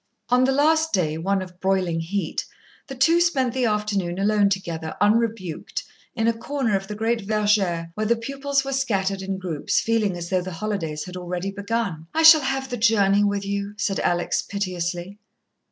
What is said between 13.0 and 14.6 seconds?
with you," said Alex,